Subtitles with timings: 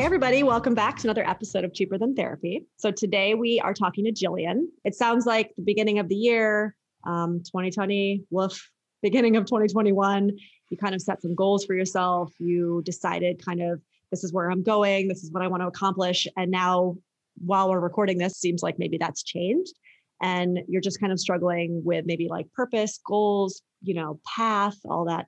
[0.00, 2.64] Hey, everybody, welcome back to another episode of Cheaper Than Therapy.
[2.78, 4.62] So, today we are talking to Jillian.
[4.82, 8.70] It sounds like the beginning of the year, um, 2020, woof,
[9.02, 10.30] beginning of 2021.
[10.70, 12.32] You kind of set some goals for yourself.
[12.38, 15.66] You decided, kind of, this is where I'm going, this is what I want to
[15.66, 16.26] accomplish.
[16.34, 16.96] And now,
[17.44, 19.74] while we're recording this, seems like maybe that's changed.
[20.22, 25.04] And you're just kind of struggling with maybe like purpose, goals, you know, path, all
[25.04, 25.26] that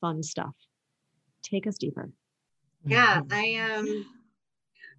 [0.00, 0.54] fun stuff.
[1.42, 2.08] Take us deeper.
[2.84, 3.22] Yeah.
[3.30, 3.86] I am.
[3.86, 4.06] Um,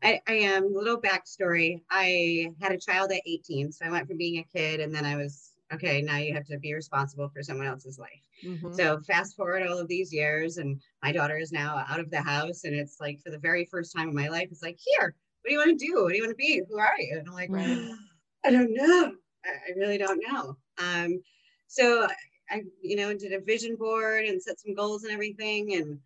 [0.04, 0.66] I, I am.
[0.66, 1.82] A little backstory.
[1.90, 5.06] I had a child at 18, so I went from being a kid, and then
[5.06, 6.02] I was okay.
[6.02, 8.09] Now you have to be responsible for someone else's life.
[8.46, 8.74] Mm-hmm.
[8.74, 12.22] So fast forward all of these years, and my daughter is now out of the
[12.22, 15.16] house, and it's like for the very first time in my life, it's like, here,
[15.42, 16.04] what do you want to do?
[16.04, 16.62] What do you want to be?
[16.70, 17.18] Who are you?
[17.18, 17.50] And I'm like,
[18.46, 19.14] I don't know.
[19.46, 20.58] I, I really don't know.
[20.78, 21.22] Um,
[21.68, 22.08] so
[22.50, 26.00] I, you know, did a vision board and set some goals and everything, and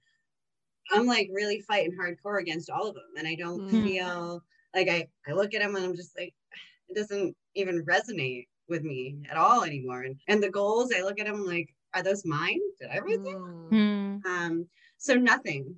[0.92, 3.04] I'm like really fighting hardcore against all of them.
[3.18, 3.84] And I don't mm-hmm.
[3.84, 4.44] feel
[4.76, 6.34] like I, I look at them and I'm just like,
[6.90, 10.04] it doesn't even resonate with me at all anymore.
[10.04, 12.60] And, and the goals, I look at them like, are those mine?
[12.80, 13.70] Did I write them?
[13.72, 14.28] Mm-hmm.
[14.28, 15.76] Um, so nothing,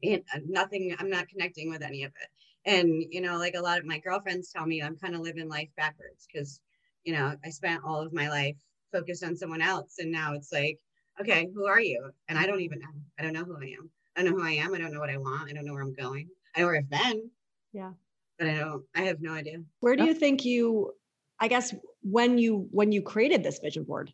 [0.00, 2.28] it, nothing, I'm not connecting with any of it.
[2.64, 5.48] And, you know, like a lot of my girlfriends tell me I'm kind of living
[5.48, 6.60] life backwards because,
[7.04, 8.56] you know, I spent all of my life
[8.92, 9.96] focused on someone else.
[9.98, 10.78] And now it's like,
[11.20, 12.10] okay, who are you?
[12.28, 12.86] And I don't even know.
[13.18, 13.90] I don't know who I am.
[14.16, 14.74] I don't know who I am.
[14.74, 15.50] I don't know what I want.
[15.50, 16.28] I don't know where I'm going.
[16.54, 17.30] I know where I've been.
[17.72, 17.92] Yeah.
[18.38, 19.62] But I don't, I have no idea.
[19.80, 20.06] Where do oh.
[20.06, 20.92] you think you,
[21.40, 24.12] I guess when you, when you created this vision board,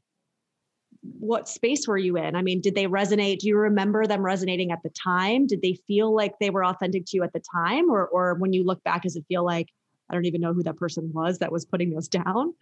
[1.03, 2.37] what space were you in?
[2.37, 3.39] I mean, did they resonate?
[3.39, 5.47] Do you remember them resonating at the time?
[5.47, 7.91] Did they feel like they were authentic to you at the time?
[7.91, 9.69] Or, or when you look back, does it feel like,
[10.09, 12.55] I don't even know who that person was that was putting those down?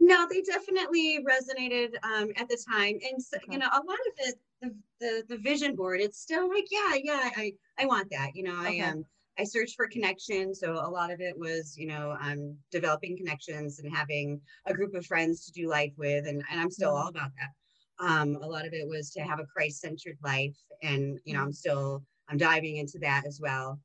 [0.00, 2.98] No, they definitely resonated um, at the time.
[3.10, 3.46] And, so, okay.
[3.50, 6.94] you know, a lot of it, the, the, the vision board, it's still like, yeah,
[7.02, 8.30] yeah, I, I want that.
[8.34, 8.80] You know, okay.
[8.80, 9.04] I um,
[9.40, 13.78] I searched for connection, So a lot of it was, you know, I'm developing connections
[13.78, 16.26] and having a group of friends to do life with.
[16.26, 17.02] And, and I'm still mm-hmm.
[17.02, 18.04] all about that.
[18.04, 20.56] Um, a lot of it was to have a Christ-centered life.
[20.82, 21.52] And, you know, I'm mm-hmm.
[21.52, 23.78] still, I'm diving into that as well.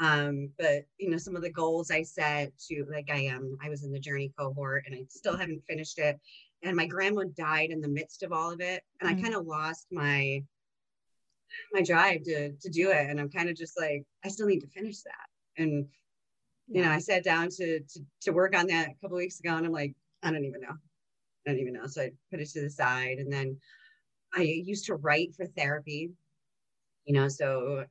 [0.00, 3.58] Um, but you know, some of the goals I set to like I am, um,
[3.62, 6.18] I was in the journey cohort and I still haven't finished it.
[6.62, 8.82] And my grandma died in the midst of all of it.
[9.00, 9.18] And mm-hmm.
[9.18, 10.42] I kind of lost my
[11.72, 13.08] my drive to to do it.
[13.08, 15.62] And I'm kind of just like, I still need to finish that.
[15.62, 15.86] And
[16.68, 19.56] you know, I sat down to to to work on that a couple weeks ago
[19.56, 20.76] and I'm like, I don't even know.
[21.46, 21.86] I don't even know.
[21.86, 23.18] So I put it to the side.
[23.18, 23.56] And then
[24.34, 26.10] I used to write for therapy,
[27.04, 27.86] you know, so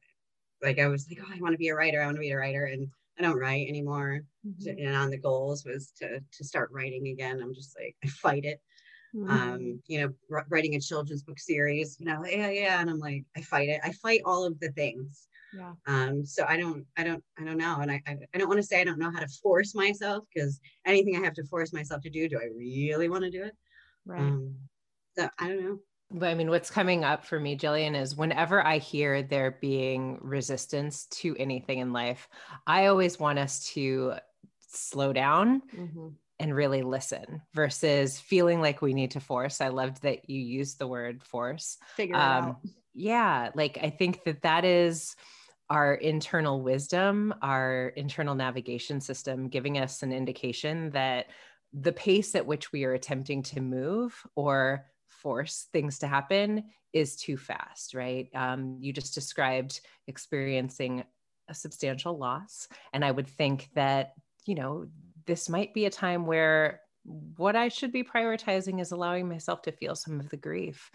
[0.62, 2.02] like I was like, oh, I want to be a writer.
[2.02, 2.88] I want to be a writer, and
[3.20, 4.22] I don't write anymore.
[4.46, 4.86] Mm-hmm.
[4.86, 7.40] And on the goals was to to start writing again.
[7.42, 8.62] I'm just like I fight it.
[9.16, 9.32] Mm-hmm.
[9.32, 11.98] Um, you know, writing a children's book series.
[12.00, 13.82] You know, yeah, yeah, and I'm like I fight it.
[13.84, 15.28] I fight all of the things.
[15.54, 15.74] Yeah.
[15.86, 17.78] Um, so I don't, I don't, I don't know.
[17.80, 20.26] And I, I, I don't want to say I don't know how to force myself
[20.34, 23.44] because anything I have to force myself to do, do I really want to do
[23.44, 23.56] it?
[24.06, 24.20] Right.
[24.20, 24.56] Um,
[25.18, 25.80] so I don't know.
[26.22, 31.06] I mean, what's coming up for me, Jillian, is whenever I hear there being resistance
[31.08, 32.30] to anything in life,
[32.66, 34.14] I always want us to
[34.70, 36.08] slow down mm-hmm.
[36.40, 39.60] and really listen versus feeling like we need to force.
[39.60, 41.78] I loved that you used the word force.
[41.96, 42.60] Figure um, it out.
[42.94, 43.50] Yeah.
[43.54, 45.16] Like, I think that that is
[45.70, 51.28] our internal wisdom, our internal navigation system, giving us an indication that
[51.74, 54.86] the pace at which we are attempting to move or
[55.28, 56.64] force things to happen
[56.94, 58.30] is too fast, right?
[58.34, 61.04] Um, you just described experiencing
[61.50, 62.70] a substantial loss.
[62.94, 64.14] And I would think that,
[64.46, 64.88] you know,
[65.26, 66.80] this might be a time where
[67.36, 70.90] what I should be prioritizing is allowing myself to feel some of the grief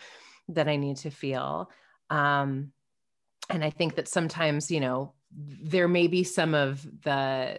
[0.48, 1.70] that I need to feel.
[2.08, 2.72] Um,
[3.50, 7.58] and I think that sometimes, you know, there may be some of the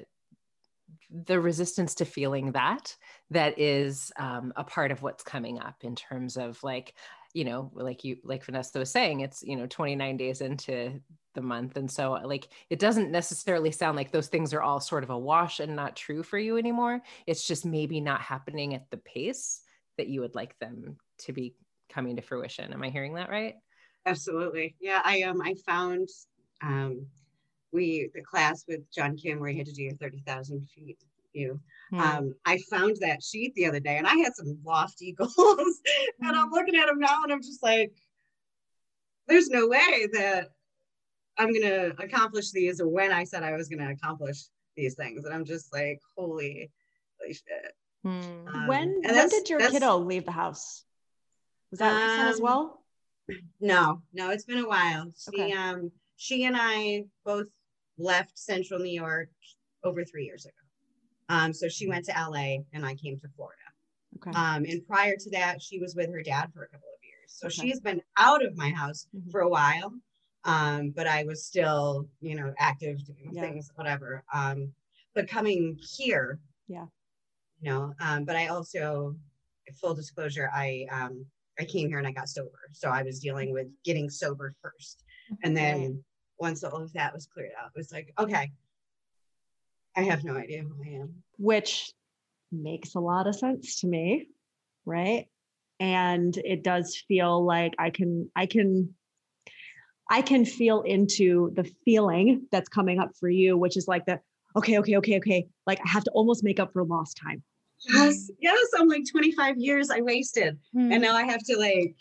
[1.26, 2.96] the resistance to feeling that
[3.30, 6.96] that is um, a part of what's coming up in terms of like
[7.34, 11.00] you know like you like vanessa was saying it's you know 29 days into
[11.34, 11.78] the month.
[11.78, 15.18] And so like it doesn't necessarily sound like those things are all sort of a
[15.18, 17.02] wash and not true for you anymore.
[17.28, 19.62] It's just maybe not happening at the pace
[19.98, 21.56] that you would like them to be
[21.90, 22.74] coming to fruition.
[22.74, 23.56] Am i hearing that right?
[24.06, 24.76] Absolutely.
[24.80, 26.10] Yeah, I um I found
[26.62, 27.08] um
[27.74, 30.98] we the class with John Kim where he had to do your 30,000 feet
[31.34, 31.60] view.
[31.90, 32.00] Hmm.
[32.00, 35.34] Um, I found that sheet the other day and I had some lofty goals.
[36.22, 37.92] and I'm looking at them now and I'm just like,
[39.28, 40.50] there's no way that
[41.38, 44.44] I'm gonna accomplish these or when I said I was gonna accomplish
[44.78, 45.26] these things.
[45.26, 46.72] And I'm just like, holy,
[47.20, 47.74] holy shit.
[48.04, 48.48] Hmm.
[48.54, 50.84] Um, when when did your kiddo leave the house?
[51.72, 52.84] Was that um, recent as well?
[53.60, 55.12] No, no, it's been a while.
[55.18, 55.52] She okay.
[55.54, 57.48] um she and I both
[57.98, 59.30] left central New York
[59.84, 60.54] over three years ago.
[61.30, 63.58] Um, so she went to LA and I came to Florida.
[64.18, 64.38] Okay.
[64.38, 67.28] Um, and prior to that, she was with her dad for a couple of years.
[67.28, 67.70] So okay.
[67.70, 69.30] she's been out of my house mm-hmm.
[69.30, 69.94] for a while.
[70.46, 73.42] Um, but I was still, you know, active doing yeah.
[73.42, 74.24] things, whatever.
[74.34, 74.74] Um,
[75.16, 76.86] but coming here, yeah,
[77.62, 79.16] you know, um, but I also,
[79.80, 81.26] full disclosure, I um,
[81.60, 82.60] I came here and I got sober.
[82.72, 85.04] So I was dealing with getting sober first.
[85.44, 86.04] And then
[86.40, 88.52] once all of that was cleared out, it was like, okay,
[89.96, 91.24] I have no idea who I am.
[91.38, 91.92] Which
[92.52, 94.28] makes a lot of sense to me,
[94.86, 95.28] right?
[95.80, 98.94] And it does feel like I can, I can,
[100.10, 104.20] I can feel into the feeling that's coming up for you, which is like the,
[104.56, 105.48] okay, okay, okay, okay.
[105.66, 107.44] Like I have to almost make up for lost time.
[107.86, 108.68] Yes, yes.
[108.78, 110.58] I'm like 25 years I wasted.
[110.74, 110.92] Hmm.
[110.92, 111.96] And now I have to like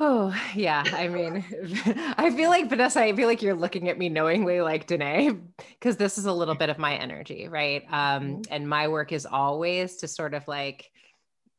[0.00, 0.84] Oh, yeah.
[0.86, 1.44] I mean,
[2.16, 5.96] I feel like Vanessa, I feel like you're looking at me knowingly like Danae, because
[5.96, 7.82] this is a little bit of my energy, right?
[7.90, 8.40] Um, mm-hmm.
[8.50, 10.88] and my work is always to sort of like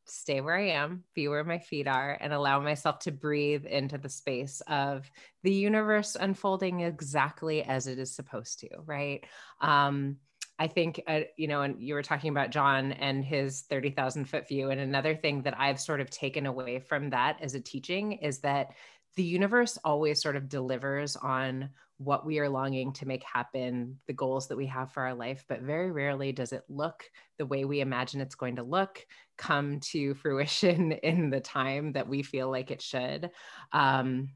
[0.06, 3.98] stay where I am, be where my feet are, and allow myself to breathe into
[3.98, 5.10] the space of
[5.42, 9.24] the universe unfolding exactly as it is supposed to, right?
[9.60, 10.16] Um,
[10.60, 14.46] I think, uh, you know, and you were talking about John and his 30,000 foot
[14.46, 14.68] view.
[14.68, 18.40] And another thing that I've sort of taken away from that as a teaching is
[18.40, 18.74] that
[19.16, 24.12] the universe always sort of delivers on what we are longing to make happen, the
[24.12, 27.04] goals that we have for our life, but very rarely does it look
[27.38, 29.06] the way we imagine it's going to look,
[29.38, 33.30] come to fruition in the time that we feel like it should.
[33.72, 34.28] Um,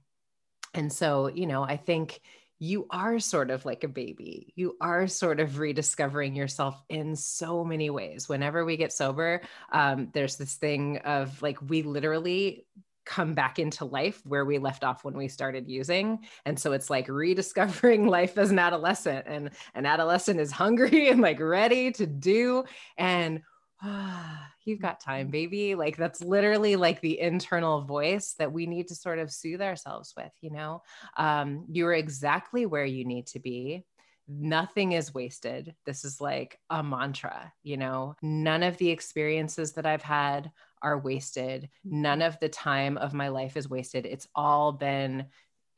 [0.73, 2.21] and so, you know, I think
[2.65, 4.53] you are sort of like a baby.
[4.57, 8.29] You are sort of rediscovering yourself in so many ways.
[8.29, 12.67] Whenever we get sober, um, there's this thing of like we literally
[13.05, 16.89] come back into life where we left off when we started using and so it's
[16.89, 22.07] like rediscovering life as an adolescent and an adolescent is hungry and like ready to
[22.07, 22.65] do
[22.97, 23.43] and
[23.85, 25.75] ah, you've got time, baby.
[25.75, 30.15] Like that's literally like the internal voice that we need to sort of soothe ourselves
[30.17, 30.83] with, you know?
[31.17, 33.85] Um, you're exactly where you need to be.
[34.27, 35.75] Nothing is wasted.
[35.85, 38.17] This is like a mantra, you know?
[38.23, 41.69] None of the experiences that I've had are wasted.
[41.85, 44.07] None of the time of my life is wasted.
[44.07, 45.27] It's all been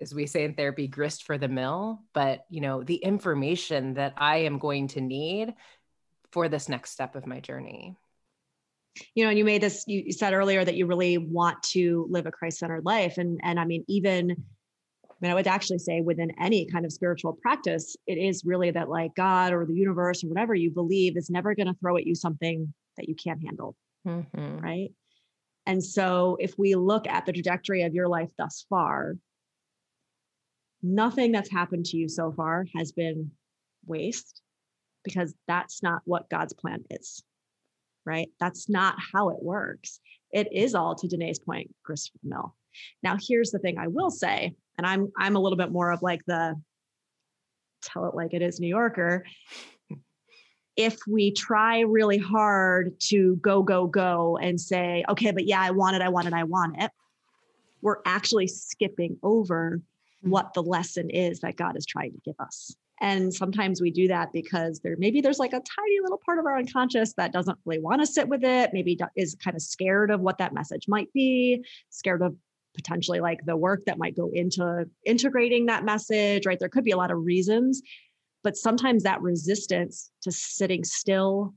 [0.00, 4.12] as we say in therapy grist for the mill but you know the information that
[4.16, 5.54] i am going to need
[6.36, 7.96] for this next step of my journey?
[9.14, 12.26] You know and you made this you said earlier that you really want to live
[12.26, 13.16] a christ-centered life.
[13.16, 16.92] And and i mean even i mean i would actually say within any kind of
[16.92, 21.16] spiritual practice it is really that like god or the universe or whatever you believe
[21.16, 23.74] is never going to throw at you something that you can't handle.
[24.06, 24.58] Mm-hmm.
[24.58, 24.90] right?
[25.64, 29.14] And so if we look at the trajectory of your life thus far
[30.82, 33.30] nothing that's happened to you so far has been
[33.86, 34.42] waste
[35.06, 37.22] because that's not what god's plan is
[38.06, 38.28] right?
[38.40, 40.00] That's not how it works.
[40.32, 42.54] It is all to Danae's point, grist mill.
[43.02, 46.02] Now, here's the thing I will say, and I'm I'm a little bit more of
[46.02, 46.54] like the
[47.82, 49.24] tell it like it is New Yorker.
[50.78, 55.70] If we try really hard to go, go, go and say, okay, but yeah, I
[55.70, 56.90] want it, I want it, I want it,
[57.80, 59.80] we're actually skipping over
[60.22, 60.28] hmm.
[60.28, 62.76] what the lesson is that God is trying to give us.
[63.00, 66.46] And sometimes we do that because there maybe there's like a tiny little part of
[66.46, 70.10] our unconscious that doesn't really want to sit with it, maybe is kind of scared
[70.10, 72.34] of what that message might be, scared of
[72.74, 76.58] potentially like the work that might go into integrating that message, right?
[76.58, 77.82] There could be a lot of reasons,
[78.44, 81.54] but sometimes that resistance to sitting still,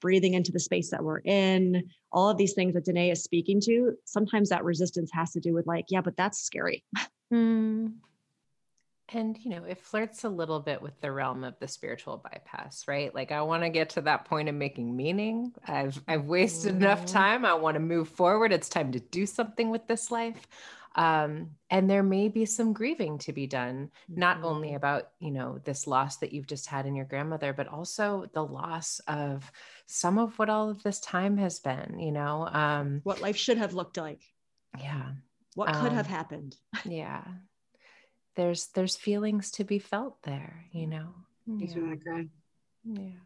[0.00, 1.82] breathing into the space that we're in,
[2.12, 5.52] all of these things that Danae is speaking to, sometimes that resistance has to do
[5.52, 6.84] with like, yeah, but that's scary.
[7.32, 7.94] Mm.
[9.10, 12.88] And, you know, it flirts a little bit with the realm of the spiritual bypass,
[12.88, 13.14] right?
[13.14, 15.52] Like I want to get to that point of making meaning.
[15.66, 16.84] I've I've wasted mm-hmm.
[16.84, 17.44] enough time.
[17.44, 18.52] I want to move forward.
[18.52, 20.48] It's time to do something with this life.
[20.96, 24.46] Um, and there may be some grieving to be done, not mm-hmm.
[24.46, 28.28] only about, you know, this loss that you've just had in your grandmother, but also
[28.32, 29.52] the loss of
[29.84, 32.48] some of what all of this time has been, you know.
[32.50, 34.22] Um, what life should have looked like
[34.80, 35.10] Yeah.
[35.54, 36.56] What could um, have happened?
[36.84, 37.24] yeah.
[38.36, 41.14] There's there's feelings to be felt there, you know.
[41.46, 41.78] Makes yeah.
[41.80, 42.26] me want to cry.
[42.84, 43.20] Yeah.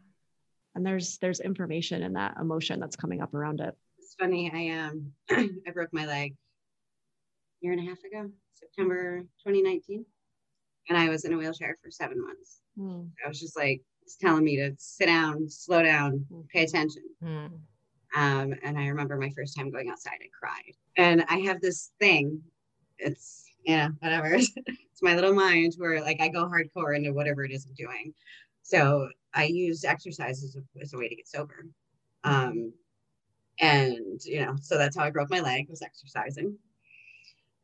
[0.75, 3.77] And there's there's information in that emotion that's coming up around it.
[3.99, 4.51] It's funny.
[4.53, 10.05] I um I broke my leg a year and a half ago, September 2019,
[10.89, 12.61] and I was in a wheelchair for seven months.
[12.79, 13.11] Mm.
[13.25, 17.03] I was just like, it's telling me to sit down, slow down, pay attention.
[17.23, 17.51] Mm.
[18.17, 20.75] Um, and I remember my first time going outside, I cried.
[20.97, 22.43] And I have this thing,
[22.99, 24.35] it's, yeah, whatever.
[24.37, 28.15] it's my little mind where like I go hardcore into whatever it is I'm doing.
[28.63, 31.67] So I use exercise as a, as a way to get sober.
[32.25, 32.73] Um,
[33.61, 36.57] and, you know, so that's how I broke my leg was exercising.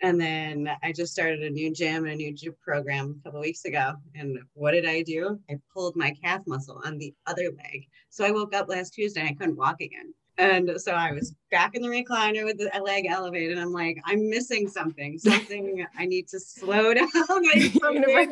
[0.02, 3.40] And then I just started a new gym and a new gym program a couple
[3.40, 3.94] weeks ago.
[4.14, 5.40] And what did I do?
[5.50, 7.86] I pulled my calf muscle on the other leg.
[8.10, 10.12] So I woke up last Tuesday and I couldn't walk again.
[10.38, 13.58] And so I was back in the recliner with the leg elevated.
[13.58, 15.18] I'm like, I'm missing something.
[15.26, 17.08] Something I need to slow down.
[17.18, 18.28] Like the universe,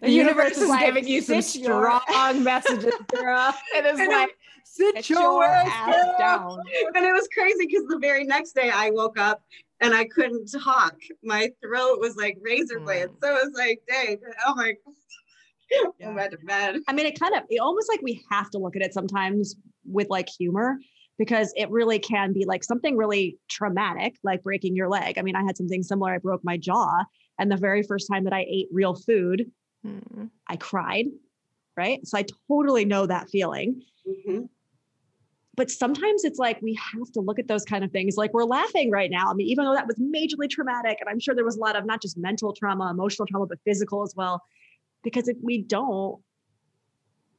[0.00, 2.02] the universe is like, giving you some strong
[2.34, 2.34] your...
[2.42, 3.54] messages, girl.
[3.76, 4.30] And It is and like,
[4.64, 6.58] sit your, ass down.
[6.94, 9.40] And it was crazy because the very next day I woke up
[9.80, 10.96] and I couldn't talk.
[11.22, 13.12] My throat was like razor blades.
[13.12, 13.20] Mm.
[13.22, 14.74] So it was like, dang, oh my
[15.98, 16.08] yeah.
[16.08, 16.76] I'm to bed.
[16.88, 19.56] I mean, it kind of, it almost like we have to look at it sometimes
[19.84, 20.78] with like humor
[21.18, 25.18] because it really can be like something really traumatic, like breaking your leg.
[25.18, 26.12] I mean, I had something similar.
[26.12, 27.04] I broke my jaw.
[27.38, 29.50] And the very first time that I ate real food,
[29.86, 30.26] mm-hmm.
[30.48, 31.06] I cried.
[31.76, 32.04] Right.
[32.06, 33.82] So I totally know that feeling.
[34.06, 34.44] Mm-hmm.
[35.56, 38.16] But sometimes it's like we have to look at those kind of things.
[38.16, 39.28] Like we're laughing right now.
[39.28, 41.74] I mean, even though that was majorly traumatic, and I'm sure there was a lot
[41.76, 44.42] of not just mental trauma, emotional trauma, but physical as well.
[45.02, 46.20] Because if we don't,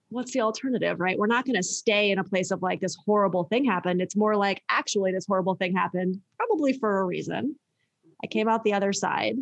[0.09, 1.17] what's the alternative, right?
[1.17, 4.01] We're not going to stay in a place of like this horrible thing happened.
[4.01, 7.55] It's more like actually this horrible thing happened, probably for a reason.
[8.23, 9.37] I came out the other side.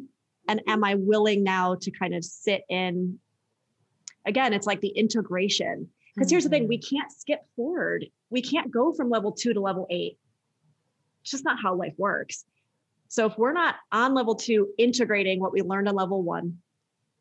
[0.50, 3.20] And am I willing now to kind of sit in?
[4.26, 5.90] Again, it's like the integration.
[6.16, 6.34] Because mm-hmm.
[6.34, 6.98] here's the thing we mm-hmm.
[6.98, 10.18] can't skip forward, we can't go from level two to level eight.
[11.22, 12.46] It's just not how life works.
[13.10, 16.58] So if we're not on level two, integrating what we learned on level one,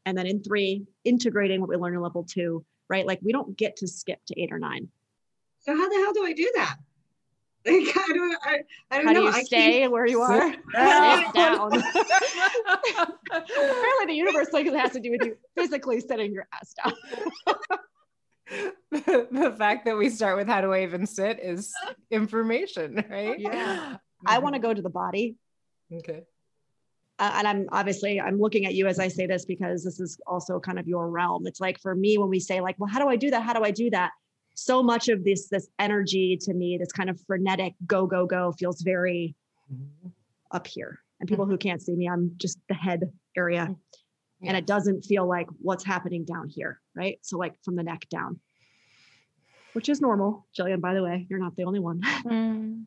[0.04, 3.06] and then in three, integrating what we learned in level two, right?
[3.06, 4.88] Like we don't get to skip to eight or nine.
[5.60, 6.76] So how the hell do I do that?
[7.66, 8.58] Like, I don't, I,
[8.92, 9.20] I don't how know.
[9.22, 10.52] do you I stay where you are?
[10.52, 10.62] Sit
[11.34, 11.72] down.
[13.32, 16.92] Apparently, the universe like it has to do with you physically sitting your ass down.
[18.92, 21.74] the, the fact that we start with how do I even sit is
[22.12, 23.36] information, right?
[23.36, 23.96] Yeah.
[24.26, 25.34] I want to go to the body.
[25.92, 26.22] Okay
[27.18, 30.20] uh, and I'm obviously I'm looking at you as I say this because this is
[30.26, 31.46] also kind of your realm.
[31.46, 33.42] It's like for me when we say like, well, how do I do that?
[33.42, 34.10] How do I do that?
[34.54, 38.52] So much of this this energy to me, this kind of frenetic go go go,
[38.52, 39.34] feels very
[39.72, 40.08] mm-hmm.
[40.50, 41.00] up here.
[41.20, 41.52] And people mm-hmm.
[41.52, 44.48] who can't see me, I'm just the head area, mm-hmm.
[44.48, 47.18] and it doesn't feel like what's happening down here, right?
[47.22, 48.40] So like from the neck down,
[49.72, 50.46] which is normal.
[50.58, 52.02] Jillian, by the way, you're not the only one.
[52.24, 52.84] Mm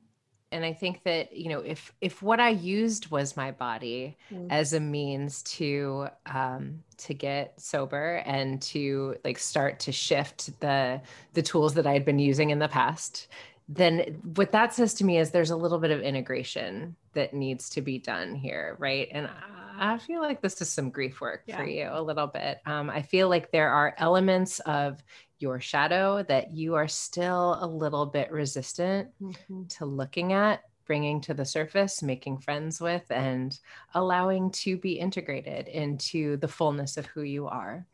[0.52, 4.48] and i think that you know if if what i used was my body mm.
[4.50, 11.02] as a means to um to get sober and to like start to shift the
[11.34, 13.28] the tools that i had been using in the past
[13.72, 17.70] then what that says to me is there's a little bit of integration that needs
[17.70, 19.30] to be done here right and
[19.78, 21.56] i feel like this is some grief work yeah.
[21.56, 25.02] for you a little bit um, i feel like there are elements of
[25.40, 29.64] your shadow that you are still a little bit resistant mm-hmm.
[29.68, 33.58] to looking at, bringing to the surface, making friends with, and
[33.94, 37.86] allowing to be integrated into the fullness of who you are.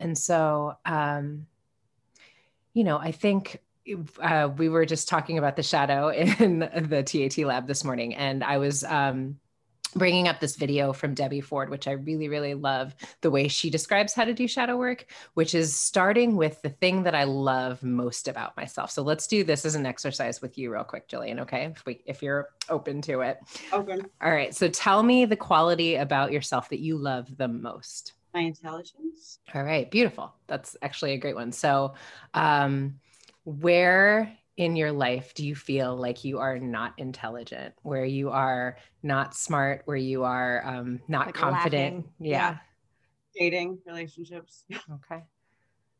[0.00, 1.46] And so, um,
[2.72, 3.60] you know, I think
[4.20, 8.42] uh, we were just talking about the shadow in the TAT lab this morning, and
[8.42, 9.38] I was um,
[9.96, 13.70] bringing up this video from Debbie Ford, which I really, really love the way she
[13.70, 17.82] describes how to do shadow work, which is starting with the thing that I love
[17.82, 18.90] most about myself.
[18.90, 21.40] So let's do this as an exercise with you real quick, Jillian.
[21.40, 21.72] Okay.
[21.76, 23.38] If we, if you're open to it.
[23.72, 24.02] Open.
[24.22, 24.54] All right.
[24.54, 28.12] So tell me the quality about yourself that you love the most.
[28.34, 29.38] My intelligence.
[29.54, 29.90] All right.
[29.90, 30.34] Beautiful.
[30.46, 31.52] That's actually a great one.
[31.52, 31.94] So,
[32.34, 32.96] um,
[33.46, 38.76] where in your life do you feel like you are not intelligent, where you are
[39.02, 42.06] not smart, where you are um, not like confident?
[42.18, 42.30] Yeah.
[42.30, 42.56] yeah.
[43.38, 44.64] Dating, relationships.
[44.92, 45.22] okay.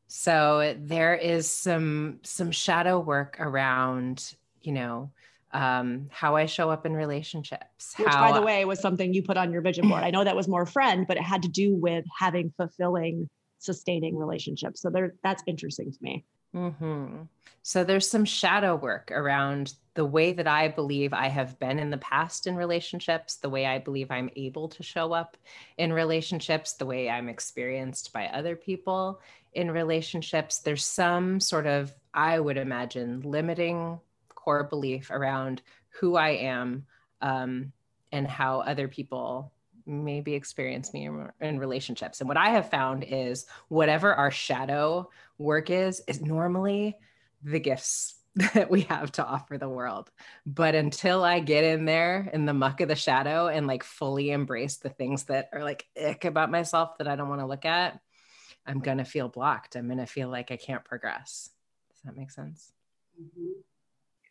[0.09, 5.11] So there is some some shadow work around, you know,
[5.53, 7.95] um, how I show up in relationships.
[7.97, 10.03] Which, by the way, was something you put on your vision board.
[10.03, 13.29] I know that was more friend, but it had to do with having fulfilling,
[13.67, 14.81] sustaining relationships.
[14.81, 16.25] So there, that's interesting to me.
[16.55, 17.23] Mm-hmm.
[17.63, 21.91] So there's some shadow work around the way that I believe I have been in
[21.91, 25.37] the past in relationships, the way I believe I'm able to show up
[25.77, 29.21] in relationships, the way I'm experienced by other people
[29.55, 33.99] in relationships, there's some sort of, I would imagine, limiting
[34.35, 36.87] core belief around who I am
[37.23, 37.73] um,
[38.13, 39.51] and how other people
[39.87, 41.09] maybe experience me
[41.41, 42.21] in, relationships.
[42.21, 46.97] And what I have found is whatever our shadow work is, is normally
[47.43, 48.15] the gifts
[48.55, 50.11] that we have to offer the world.
[50.45, 54.31] But until I get in there in the muck of the shadow and like fully
[54.31, 57.65] embrace the things that are like ick about myself that I don't want to look
[57.65, 57.99] at,
[58.67, 59.77] I'm going to feel blocked.
[59.77, 61.51] I'm going to feel like I can't progress.
[61.93, 62.73] Does that make sense?
[63.21, 63.61] Mm-hmm.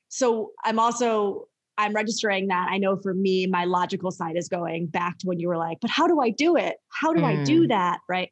[0.10, 2.68] So I'm also I'm registering that.
[2.70, 5.80] I know for me, my logical side is going back to when you were like,
[5.82, 6.78] but how do I do it?
[6.90, 7.26] How do mm.
[7.26, 7.70] I do mm.
[7.70, 8.00] that?
[8.08, 8.32] Right.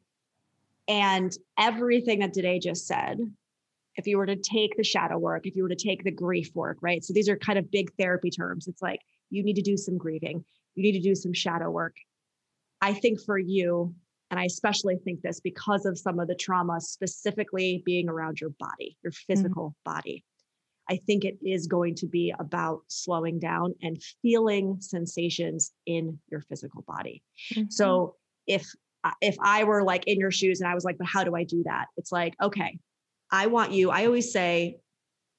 [0.88, 3.18] And everything that Danae just said,
[3.96, 6.50] if you were to take the shadow work, if you were to take the grief
[6.54, 7.04] work, right?
[7.04, 8.66] So these are kind of big therapy terms.
[8.66, 11.96] It's like you need to do some grieving, you need to do some shadow work.
[12.80, 13.94] I think for you,
[14.30, 18.50] and I especially think this because of some of the trauma, specifically being around your
[18.58, 19.32] body, your mm-hmm.
[19.32, 19.94] physical mm-hmm.
[19.94, 20.24] body.
[20.88, 26.40] I think it is going to be about slowing down and feeling sensations in your
[26.42, 27.22] physical body.
[27.54, 27.70] Mm-hmm.
[27.70, 28.66] So if
[29.20, 31.44] if I were like in your shoes and I was like, but how do I
[31.44, 31.86] do that?
[31.96, 32.78] It's like, okay,
[33.30, 34.78] I want you, I always say,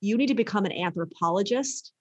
[0.02, 1.92] you need to become an anthropologist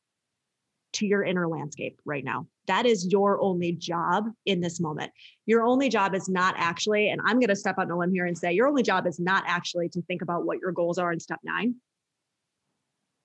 [0.95, 2.47] to your inner landscape right now.
[2.67, 5.11] That is your only job in this moment.
[5.47, 8.13] Your only job is not actually, and I'm going to step out on a limb
[8.13, 10.99] here and say, your only job is not actually to think about what your goals
[10.99, 11.75] are in step nine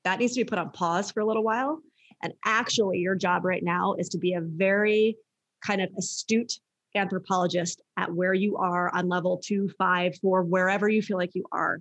[0.03, 1.81] that needs to be put on pause for a little while.
[2.21, 5.17] And actually, your job right now is to be a very
[5.65, 6.53] kind of astute
[6.95, 11.45] anthropologist at where you are on level two, five, four, wherever you feel like you
[11.51, 11.79] are,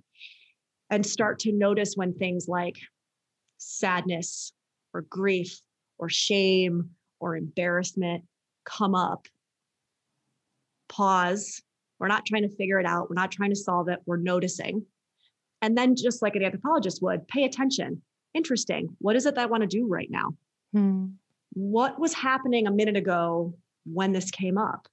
[0.89, 2.77] and start to notice when things like
[3.57, 4.53] sadness
[4.93, 5.59] or grief
[5.97, 8.23] or shame or embarrassment
[8.65, 9.27] come up.
[10.87, 11.61] Pause.
[11.99, 13.09] We're not trying to figure it out.
[13.09, 13.99] We're not trying to solve it.
[14.05, 14.85] We're noticing.
[15.61, 18.01] And then, just like an anthropologist would, pay attention
[18.33, 18.95] interesting.
[18.99, 20.35] What is it that I want to do right now?
[20.73, 21.05] Hmm.
[21.53, 24.87] What was happening a minute ago when this came up?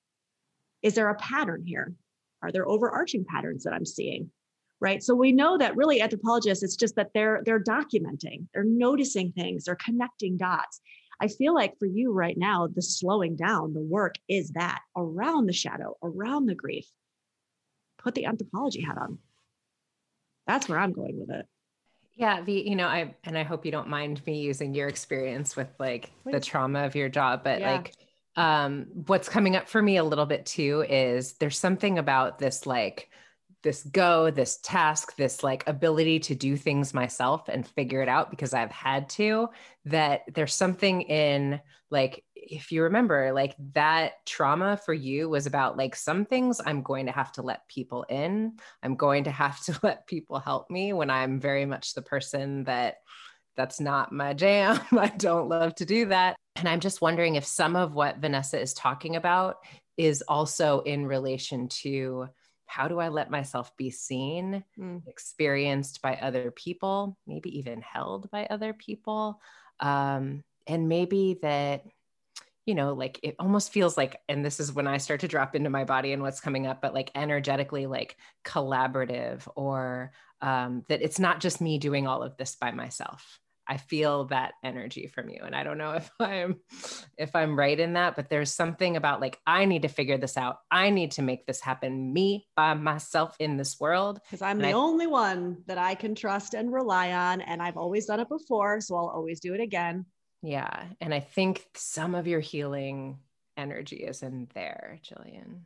[0.83, 1.95] Is there a pattern here?
[2.43, 4.31] Are there overarching patterns that I'm seeing?
[4.79, 5.03] Right.
[5.03, 9.65] So we know that really anthropologists, it's just that they're they're documenting, they're noticing things,
[9.65, 10.81] they're connecting dots.
[11.19, 15.47] I feel like for you right now, the slowing down, the work is that around
[15.47, 16.87] the shadow, around the grief.
[17.99, 19.19] Put the anthropology hat on.
[20.47, 21.47] That's where I'm going with it.
[22.17, 25.55] Yeah, the you know, I and I hope you don't mind me using your experience
[25.55, 26.33] with like Please.
[26.33, 27.73] the trauma of your job, but yeah.
[27.73, 27.93] like
[28.37, 32.67] um what's coming up for me a little bit too is there's something about this
[32.67, 33.09] like
[33.63, 38.31] this go, this task, this like ability to do things myself and figure it out
[38.31, 39.49] because I've had to,
[39.87, 45.77] that there's something in like if you remember, like that trauma for you was about
[45.77, 48.59] like some things I'm going to have to let people in.
[48.83, 52.65] I'm going to have to let people help me when I'm very much the person
[52.65, 52.97] that
[53.57, 54.81] that's not my jam.
[54.93, 56.37] I don't love to do that.
[56.57, 59.57] And I'm just wondering if some of what Vanessa is talking about
[59.97, 62.29] is also in relation to
[62.67, 65.03] how do I let myself be seen, mm.
[65.07, 69.41] experienced by other people, maybe even held by other people?
[69.81, 71.85] Um, and maybe that
[72.67, 75.55] you know, like it almost feels like, and this is when I start to drop
[75.55, 81.01] into my body and what's coming up, but like energetically, like collaborative, or um, that
[81.01, 83.41] it's not just me doing all of this by myself.
[83.69, 86.61] I feel that energy from you, and I don't know if I'm
[87.17, 90.37] if I'm right in that, but there's something about like I need to figure this
[90.37, 90.59] out.
[90.69, 94.65] I need to make this happen, me by myself in this world, because I'm and
[94.65, 98.19] the I, only one that I can trust and rely on, and I've always done
[98.19, 100.05] it before, so I'll always do it again.
[100.43, 100.85] Yeah.
[101.01, 103.19] And I think some of your healing
[103.57, 105.61] energy is in there, Jillian.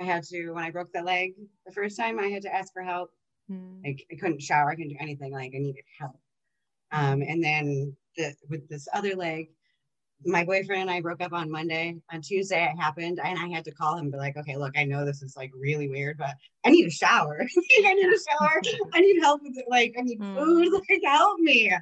[0.00, 2.72] I had to, when I broke the leg the first time, I had to ask
[2.72, 3.10] for help.
[3.48, 3.82] Hmm.
[3.84, 5.32] Like I couldn't shower, I couldn't do anything.
[5.32, 6.18] Like I needed help.
[6.92, 9.48] Um, and then the, with this other leg,
[10.24, 11.96] my boyfriend and I broke up on Monday.
[12.12, 14.72] On Tuesday, it happened, and I had to call him and be like, "Okay, look,
[14.76, 17.40] I know this is like really weird, but I need a shower.
[17.84, 18.62] I need a shower.
[18.94, 19.66] I need help with it.
[19.68, 20.34] Like, I need mm.
[20.34, 20.68] food.
[20.90, 21.72] Like, help me."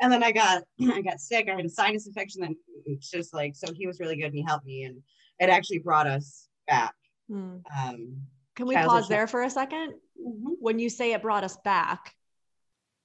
[0.00, 1.48] And then I got I got sick.
[1.48, 2.42] I had a sinus infection.
[2.42, 5.02] Then it's just like so he was really good and he helped me, and
[5.38, 6.94] it actually brought us back.
[7.28, 7.56] Hmm.
[7.78, 8.16] Um,
[8.56, 10.48] Can we pause there for a 2nd mm-hmm.
[10.60, 12.14] When you say it brought us back,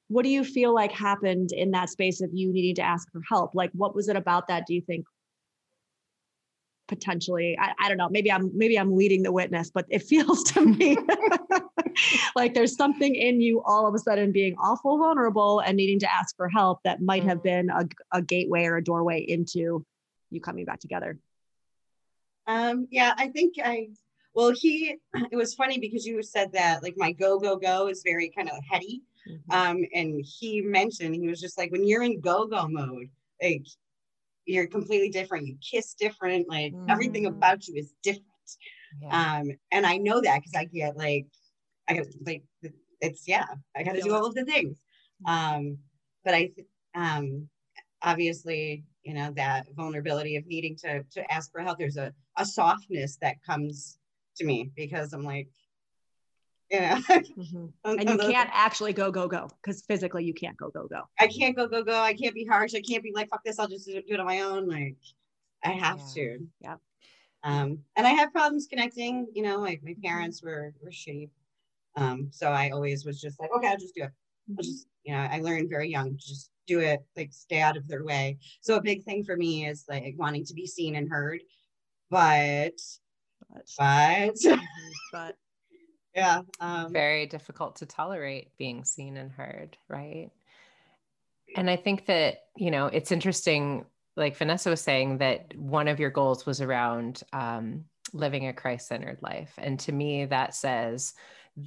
[0.08, 3.22] what do you feel like happened in that space of you needing to ask for
[3.28, 3.56] help?
[3.56, 4.66] Like, what was it about that?
[4.68, 5.06] Do you think
[6.88, 7.58] potentially?
[7.60, 8.10] I, I don't know.
[8.10, 10.98] Maybe I'm maybe I'm leading the witness, but it feels to me
[12.36, 16.12] like there's something in you all of a sudden being awful vulnerable and needing to
[16.12, 17.68] ask for help that might have mm-hmm.
[17.68, 19.86] been a, a gateway or a doorway into
[20.30, 21.18] you coming back together.
[22.48, 23.90] Um, yeah, I think I,
[24.34, 24.98] well, he,
[25.32, 28.50] it was funny because you said that like my go, go, go is very kind
[28.50, 29.04] of heady.
[29.30, 29.52] Mm-hmm.
[29.52, 33.10] Um, and he mentioned, he was just like, when you're in go, go mode,
[33.42, 33.66] like
[34.46, 35.48] you're completely different.
[35.48, 36.90] You kiss different, like mm-hmm.
[36.90, 38.26] everything about you is different.
[39.02, 39.40] Yeah.
[39.40, 41.28] Um, and I know that because I get like,
[41.90, 42.44] I get like,
[43.02, 44.78] it's yeah, I got to do all of the things.
[45.28, 45.58] Mm-hmm.
[45.58, 45.78] Um,
[46.24, 46.52] but I,
[46.96, 47.50] um,
[48.02, 51.80] obviously, you know, that vulnerability of needing to to ask for help.
[51.80, 53.98] There's a a softness that comes
[54.38, 55.50] to me because I'm like,
[56.70, 57.00] yeah.
[57.00, 57.66] Mm-hmm.
[57.86, 61.04] and you can't actually go, go, go because physically you can't go, go, go.
[61.20, 62.00] I can't go, go, go.
[62.00, 62.76] I can't be harsh.
[62.76, 63.60] I can't be like, fuck this.
[63.60, 64.68] I'll just do it on my own.
[64.68, 64.96] Like,
[65.64, 66.14] I have yeah.
[66.14, 66.48] to.
[66.62, 66.76] Yeah.
[67.44, 69.28] Um, and I have problems connecting.
[69.34, 71.30] You know, like my parents were were shitty.
[72.00, 74.12] Um, so I always was just like, okay, I'll just do it.
[74.50, 74.62] I'll mm-hmm.
[74.62, 78.04] just, you know, I learned very young, just do it, like stay out of their
[78.04, 78.38] way.
[78.62, 81.42] So a big thing for me is like wanting to be seen and heard.
[82.10, 82.80] But
[83.54, 84.36] but but,
[85.12, 85.36] but
[86.16, 90.30] yeah um, very difficult to tolerate being seen and heard right
[91.56, 93.86] and i think that you know it's interesting
[94.16, 99.20] like vanessa was saying that one of your goals was around um, living a christ-centered
[99.22, 101.14] life and to me that says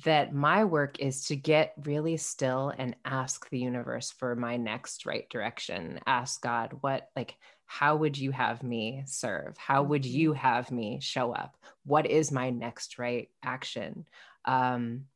[0.05, 5.07] that my work is to get really still and ask the universe for my next
[5.07, 6.01] right direction.
[6.07, 9.57] Ask god what like how would you have me serve?
[9.57, 10.41] How would you mm-hmm.
[10.41, 11.57] have me show up?
[11.85, 14.07] What is my next right action?
[14.45, 15.07] Um,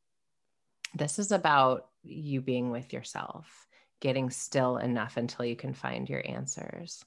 [0.95, 3.67] this is about you being with yourself
[4.01, 7.05] getting still enough until you can find your answers.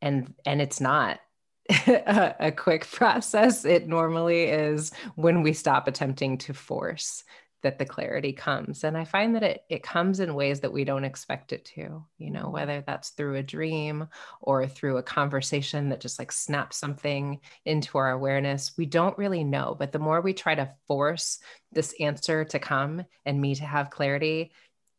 [0.00, 1.20] And and it's not
[1.86, 3.64] a, a quick process.
[3.64, 7.24] It normally is when we stop attempting to force
[7.62, 8.84] that the clarity comes.
[8.84, 12.04] And i find that it it comes in ways that we don't expect it to
[12.18, 14.06] you know whether that's through a dream
[14.42, 18.76] or through a conversation that just like snaps something into our awareness.
[18.76, 21.38] We don't really know but the more we try to force
[21.72, 24.52] this answer to come and me to have clarity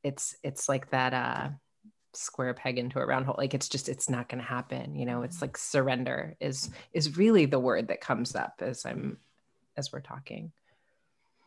[0.04, 1.50] it's it's like that uh
[2.16, 5.06] square peg into a round hole like it's just it's not going to happen you
[5.06, 5.46] know it's mm-hmm.
[5.46, 9.18] like surrender is is really the word that comes up as i'm
[9.78, 10.52] as we're talking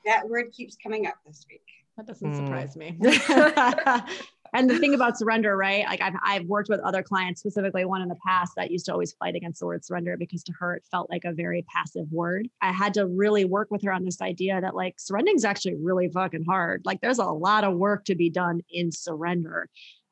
[0.09, 1.63] that word keeps coming up this week.
[1.97, 2.37] That doesn't mm.
[2.37, 2.97] surprise me.
[4.55, 5.85] and the thing about surrender, right?
[5.85, 8.93] Like I've, I've worked with other clients, specifically one in the past that used to
[8.93, 12.11] always fight against the word surrender because to her it felt like a very passive
[12.11, 12.49] word.
[12.63, 15.75] I had to really work with her on this idea that like surrendering is actually
[15.75, 16.83] really fucking hard.
[16.85, 19.69] Like there's a lot of work to be done in surrender.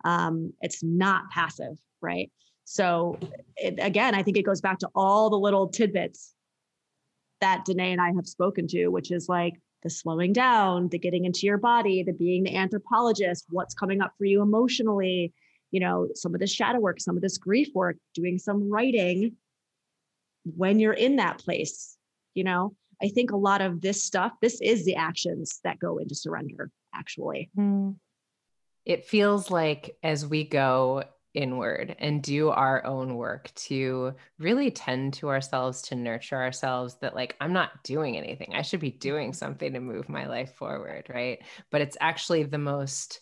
[0.07, 2.31] Um, it's not passive, right?
[2.64, 3.19] So
[3.57, 6.33] it, again, I think it goes back to all the little tidbits
[7.40, 11.25] that Danae and I have spoken to, which is like the slowing down, the getting
[11.25, 15.35] into your body, the being the anthropologist, what's coming up for you emotionally,
[15.73, 19.33] you know, some of this shadow work, some of this grief work, doing some writing
[20.45, 21.97] when you're in that place,
[22.35, 22.75] you know.
[23.03, 26.71] I think a lot of this stuff, this is the actions that go into surrender,
[26.95, 27.51] actually.
[27.59, 27.97] Mm.
[28.87, 35.12] It feels like as we go inward and do our own work to really tend
[35.12, 38.55] to ourselves to nurture ourselves that like i'm not doing anything.
[38.55, 41.40] I should be doing something to move my life forward right?
[41.70, 43.20] But it's actually the most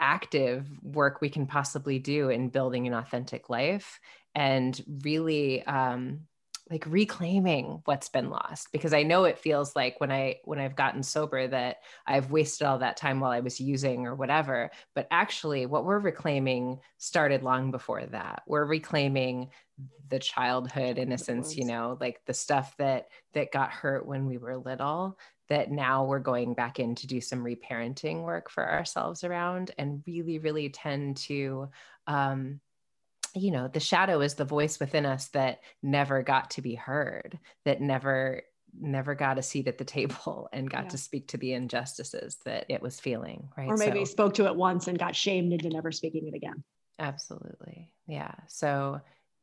[0.00, 3.98] active work we can possibly do in building an authentic life
[4.34, 6.20] and really um,
[6.70, 10.74] like reclaiming what's been lost because i know it feels like when i when i've
[10.74, 11.76] gotten sober that
[12.06, 15.98] i've wasted all that time while i was using or whatever but actually what we're
[15.98, 18.42] reclaiming started long before that.
[18.46, 19.50] We're reclaiming
[20.08, 24.56] the childhood innocence you know like the stuff that that got hurt when we were
[24.56, 29.72] little that now we're going back in to do some reparenting work for ourselves around
[29.76, 31.68] and really really tend to
[32.06, 32.60] um,
[33.34, 37.38] you know the shadow is the voice within us that never got to be heard
[37.64, 38.42] that never
[38.78, 40.90] never got a seat at the table and got yeah.
[40.90, 43.68] to speak to the injustices that it was feeling right?
[43.68, 46.62] Or maybe so, spoke to it once and got shamed into never speaking it again.
[46.98, 47.90] Absolutely.
[48.06, 48.32] Yeah.
[48.48, 49.00] So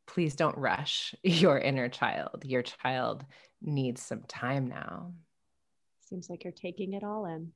[0.08, 2.44] please don't rush your inner child.
[2.46, 3.26] Your child
[3.62, 5.14] needs some time now.
[6.10, 7.52] Seems like you're taking it all in.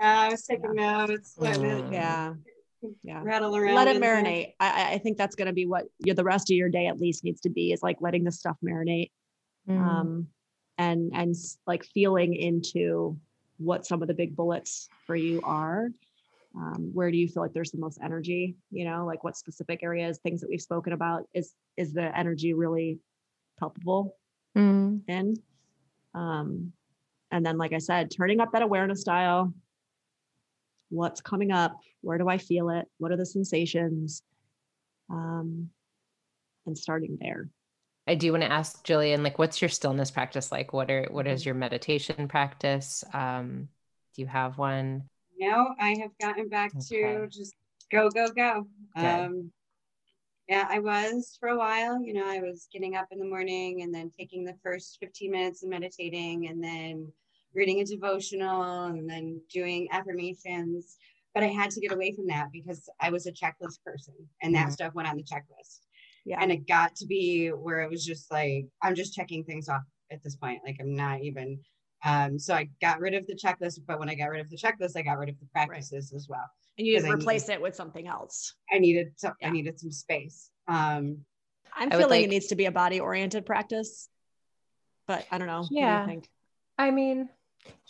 [0.00, 1.04] Yeah, i was taking yeah.
[1.04, 1.36] notes.
[1.38, 1.92] Mm.
[1.92, 2.32] yeah
[3.02, 6.14] yeah rattle around let it marinate I, I, think that's going to be what you
[6.14, 8.56] the rest of your day at least needs to be is like letting the stuff
[8.64, 9.10] marinate
[9.68, 9.78] mm.
[9.78, 10.26] um
[10.78, 11.34] and and
[11.66, 13.18] like feeling into
[13.58, 15.88] what some of the big bullets for you are
[16.56, 19.82] um, where do you feel like there's the most energy you know like what specific
[19.82, 22.98] areas things that we've spoken about is is the energy really
[23.58, 24.16] palpable
[24.56, 25.00] mm.
[25.06, 25.36] in
[26.14, 26.72] um
[27.30, 29.52] And then, like I said, turning up that awareness dial.
[30.90, 31.76] What's coming up?
[32.02, 32.86] Where do I feel it?
[32.98, 34.22] What are the sensations?
[35.08, 35.70] Um,
[36.66, 37.48] and starting there.
[38.06, 40.72] I do want to ask Jillian, like, what's your stillness practice like?
[40.72, 43.04] What are what is your meditation practice?
[43.12, 43.68] Um,
[44.14, 45.04] do you have one?
[45.38, 47.14] No, I have gotten back okay.
[47.14, 47.54] to just
[47.90, 48.66] go, go, go.
[48.98, 49.08] Okay.
[49.08, 49.52] Um,
[50.48, 52.02] yeah, I was for a while.
[52.02, 55.30] You know, I was getting up in the morning and then taking the first 15
[55.30, 57.12] minutes and meditating and then
[57.54, 60.96] reading a devotional and then doing affirmations.
[61.34, 64.54] But I had to get away from that because I was a checklist person and
[64.54, 64.72] that mm-hmm.
[64.72, 65.80] stuff went on the checklist.
[66.24, 66.38] Yeah.
[66.40, 69.82] And it got to be where it was just like, I'm just checking things off
[70.10, 70.60] at this point.
[70.66, 71.60] Like I'm not even
[72.02, 74.56] um, so I got rid of the checklist, but when I got rid of the
[74.56, 76.16] checklist, I got rid of the practices right.
[76.16, 78.54] as well and you just replace needed, it with something else.
[78.72, 79.48] I needed some, yeah.
[79.48, 80.50] I needed some space.
[80.66, 81.18] Um,
[81.74, 84.08] I'm feeling like, it needs to be a body oriented practice,
[85.06, 85.66] but I don't know.
[85.70, 86.06] Yeah.
[86.06, 86.22] Do
[86.78, 87.28] I mean,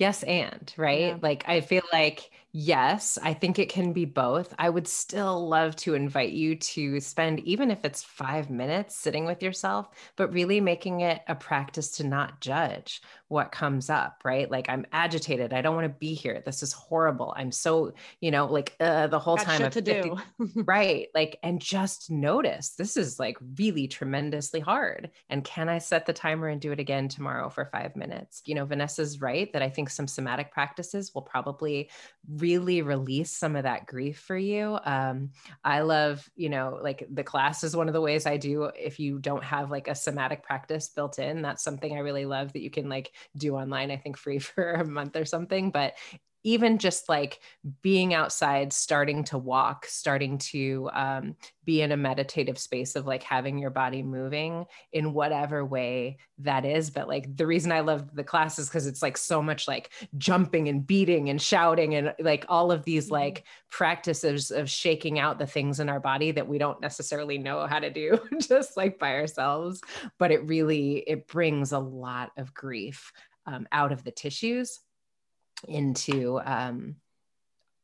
[0.00, 1.00] yes, and right.
[1.00, 1.18] Yeah.
[1.22, 4.54] Like, I feel like yes, I think it can be both.
[4.58, 9.24] I would still love to invite you to spend, even if it's five minutes sitting
[9.24, 14.50] with yourself, but really making it a practice to not judge what comes up, right?
[14.50, 15.52] Like, I'm agitated.
[15.52, 16.42] I don't want to be here.
[16.44, 17.32] This is horrible.
[17.36, 19.60] I'm so, you know, like uh, the whole time.
[19.60, 20.62] Shit to 50, do.
[20.64, 21.06] right.
[21.14, 25.10] Like, and just notice this is like really tremendously hard.
[25.28, 28.42] And can I set the timer and do it again tomorrow for five minutes?
[28.46, 31.88] You know, Vanessa's right that I think some somatic practices will probably
[32.40, 34.78] really release some of that grief for you.
[34.84, 35.30] Um,
[35.64, 38.64] I love, you know, like the class is one of the ways I do.
[38.64, 42.52] If you don't have like a somatic practice built in, that's something I really love
[42.52, 45.70] that you can like do online, I think free for a month or something.
[45.70, 45.94] But
[46.42, 47.40] even just like
[47.82, 53.22] being outside, starting to walk, starting to um, be in a meditative space of like
[53.22, 56.90] having your body moving in whatever way that is.
[56.90, 59.90] But like the reason I love the class is because it's like so much like
[60.16, 63.14] jumping and beating and shouting and like all of these mm-hmm.
[63.14, 67.66] like practices of shaking out the things in our body that we don't necessarily know
[67.66, 69.82] how to do just like by ourselves.
[70.18, 73.12] But it really, it brings a lot of grief
[73.46, 74.80] um, out of the tissues
[75.68, 76.96] into um,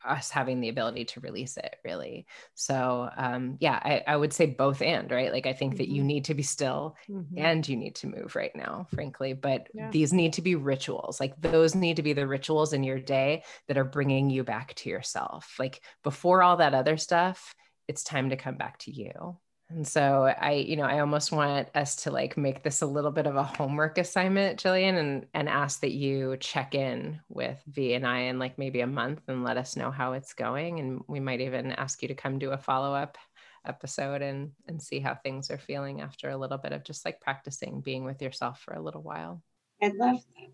[0.06, 4.46] us having the ability to release it really so um yeah I, I would say
[4.46, 5.78] both and right like i think mm-hmm.
[5.78, 6.06] that you mm-hmm.
[6.06, 7.38] need to be still mm-hmm.
[7.38, 9.90] and you need to move right now frankly but yeah.
[9.90, 13.42] these need to be rituals like those need to be the rituals in your day
[13.68, 17.54] that are bringing you back to yourself like before all that other stuff
[17.88, 19.36] it's time to come back to you
[19.68, 23.10] and so I, you know, I almost want us to like make this a little
[23.10, 27.94] bit of a homework assignment, Jillian, and and ask that you check in with V
[27.94, 30.78] and I in like maybe a month and let us know how it's going.
[30.78, 33.18] And we might even ask you to come do a follow-up
[33.66, 37.20] episode and and see how things are feeling after a little bit of just like
[37.20, 39.42] practicing being with yourself for a little while.
[39.82, 40.50] I'd love that.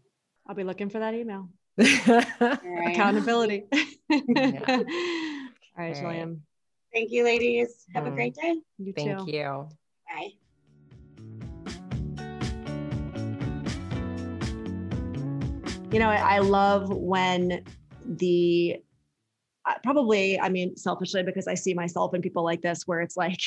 [0.46, 1.50] I'll be looking for that email.
[1.78, 3.64] Accountability.
[4.08, 4.64] yeah.
[5.74, 6.40] All right, Jillian.
[6.92, 7.86] Thank you, ladies.
[7.94, 8.08] Have mm.
[8.08, 8.56] a great day.
[8.76, 9.32] You Thank too.
[9.32, 9.68] you.
[10.06, 10.32] Bye.
[15.90, 17.64] You know, I love when
[18.04, 18.76] the
[19.82, 23.40] probably, I mean, selfishly, because I see myself in people like this, where it's like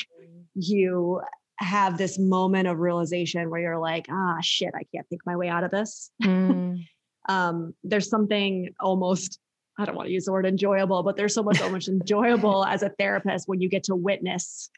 [0.54, 1.20] you
[1.58, 5.48] have this moment of realization where you're like, ah, shit, I can't think my way
[5.48, 6.10] out of this.
[6.22, 6.84] Mm.
[7.28, 9.38] um, there's something almost
[9.78, 12.64] I don't want to use the word enjoyable, but there's so much so much enjoyable
[12.64, 14.70] as a therapist when you get to witness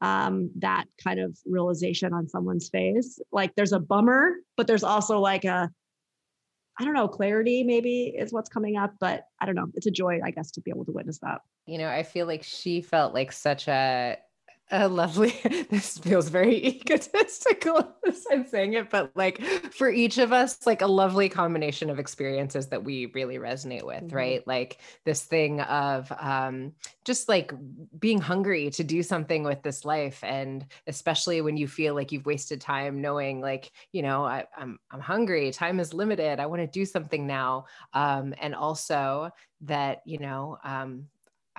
[0.00, 3.18] um, that kind of realization on someone's face.
[3.32, 5.70] Like there's a bummer, but there's also like a,
[6.80, 9.66] I don't know, clarity maybe is what's coming up, but I don't know.
[9.74, 11.40] It's a joy, I guess, to be able to witness that.
[11.66, 14.16] You know, I feel like she felt like such a
[14.70, 15.34] a lovely
[15.70, 20.82] this feels very egotistical as i'm saying it but like for each of us like
[20.82, 24.16] a lovely combination of experiences that we really resonate with mm-hmm.
[24.16, 26.72] right like this thing of um
[27.04, 27.52] just like
[27.98, 32.26] being hungry to do something with this life and especially when you feel like you've
[32.26, 36.46] wasted time knowing like you know I, am I'm, I'm hungry time is limited i
[36.46, 39.30] want to do something now um and also
[39.62, 41.06] that you know um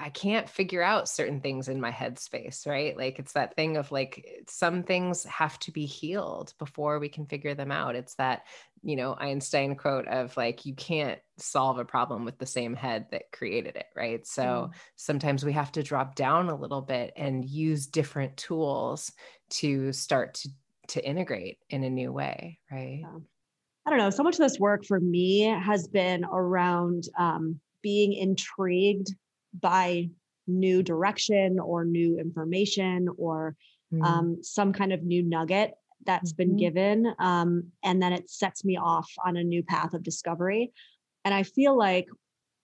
[0.01, 2.95] I can't figure out certain things in my headspace, right?
[2.95, 7.25] Like it's that thing of like some things have to be healed before we can
[7.25, 7.95] figure them out.
[7.95, 8.45] It's that,
[8.81, 13.07] you know, Einstein quote of like, you can't solve a problem with the same head
[13.12, 14.25] that created it, right?
[14.25, 14.71] So mm.
[14.95, 19.12] sometimes we have to drop down a little bit and use different tools
[19.49, 20.49] to start to,
[20.89, 22.99] to integrate in a new way, right?
[23.01, 23.19] Yeah.
[23.85, 24.12] I don't know.
[24.12, 29.13] So much of this work for me has been around um, being intrigued
[29.62, 30.10] by
[30.48, 33.56] new direction or new information or
[33.93, 34.04] mm.
[34.04, 35.74] um, some kind of new nugget
[36.06, 36.60] that's been Mhm.
[36.60, 40.72] given um, and then it sets me off on a new path of discovery.
[41.26, 42.08] And i feel like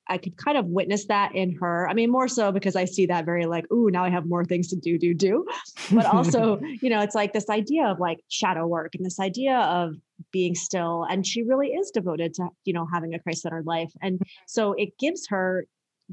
[0.08, 1.88] i could kind of witness that in her.
[1.90, 4.46] I mean more so because i see that very like ooh now i have more
[4.46, 5.46] things to do do do.
[5.92, 9.58] But also you know it's like this idea of like shadow work and this idea
[9.58, 9.96] of
[10.32, 13.92] being still and she really is devoted to you know having a christ-centered life.
[14.02, 15.68] And so it gives her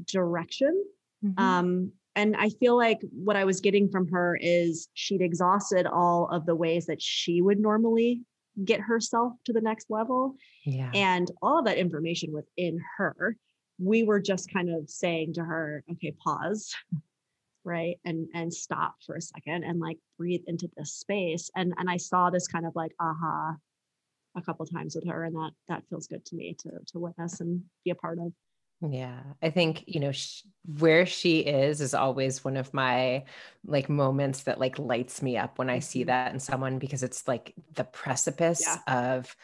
[0.07, 0.83] direction
[1.23, 1.39] Mhm.
[1.39, 6.27] um and i feel like what i was getting from her is she'd exhausted all
[6.29, 8.21] of the ways that she would normally
[8.65, 10.91] get herself to the next level yeah.
[10.93, 13.35] and all of that information within her
[13.79, 16.73] we were just kind of saying to her okay pause
[17.63, 21.89] right and and stop for a second and like breathe into this space and and
[21.89, 23.55] i saw this kind of like aha
[24.35, 27.39] a couple times with her and that that feels good to me to to witness
[27.39, 28.31] and be a part of
[28.85, 30.41] Yeah, I think, you know, sh-
[30.79, 33.23] where she is is always one of my
[33.65, 36.05] like moments that like lights me up when I see Mhm.
[36.05, 39.35] that in someone because it's like the precipice of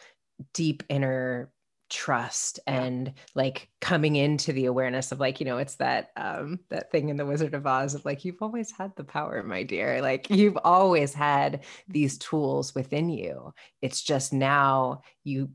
[0.54, 1.52] deep inner
[1.90, 2.86] trust Yeah.
[2.86, 7.08] and like coming into the awareness of like, you know, it's that um that thing
[7.08, 10.02] in the Wizard of Oz of like you've always had the power, my dear.
[10.02, 13.52] Like you've always had these tools within you.
[13.82, 15.50] It's just now you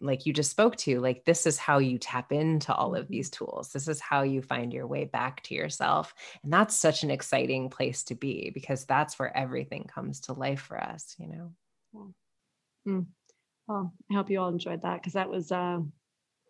[0.00, 3.30] like you just spoke to like this is how you tap into all of these
[3.30, 3.72] tools.
[3.72, 6.14] This is how you find your way back to yourself.
[6.42, 10.60] And that's such an exciting place to be because that's where everything comes to life
[10.60, 11.52] for us you know?
[13.66, 15.78] Well i hope you all enjoyed that because that was uh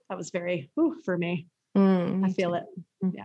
[0.08, 1.48] that was very whew, for me.
[1.76, 2.64] Mm, i feel it.
[3.02, 3.24] Yeah.